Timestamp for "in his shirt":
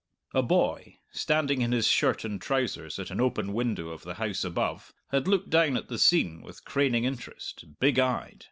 1.61-2.25